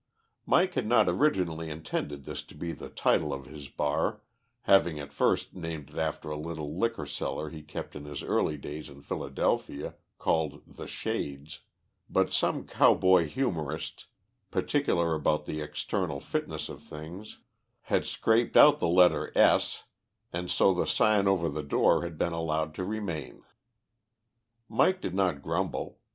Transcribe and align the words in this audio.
Mike 0.47 0.73
had 0.73 0.87
not 0.87 1.07
originally 1.07 1.69
intended 1.69 2.25
this 2.25 2.41
to 2.41 2.55
be 2.55 2.71
the 2.71 2.89
title 2.89 3.31
of 3.31 3.45
his 3.45 3.67
bar, 3.67 4.21
having 4.61 4.99
at 4.99 5.13
first 5.13 5.53
named 5.53 5.91
it 5.91 5.95
after 5.99 6.31
a 6.31 6.35
little 6.39 6.75
liquor 6.75 7.05
cellar 7.05 7.51
he 7.51 7.61
kept 7.61 7.95
in 7.95 8.05
his 8.05 8.23
early 8.23 8.57
days 8.57 8.89
in 8.89 9.03
Philadelphia, 9.03 9.93
called 10.17 10.63
"The 10.65 10.87
Shades," 10.87 11.59
but 12.09 12.33
some 12.33 12.65
cowboy 12.65 13.27
humourist, 13.27 14.05
particular 14.49 15.13
about 15.13 15.45
the 15.45 15.61
external 15.61 16.19
fitness 16.19 16.67
of 16.67 16.81
things, 16.81 17.37
had 17.81 18.03
scraped 18.03 18.57
out 18.57 18.79
the 18.79 18.87
letter 18.89 19.31
"S," 19.35 19.83
and 20.33 20.49
so 20.49 20.73
the 20.73 20.87
sign 20.87 21.27
over 21.27 21.47
the 21.47 21.61
door 21.61 22.01
had 22.01 22.17
been 22.17 22.33
allowed 22.33 22.73
to 22.73 22.83
remain. 22.83 23.43
Mike 24.67 24.99
did 24.99 25.13
not 25.13 25.43
grumble. 25.43 25.99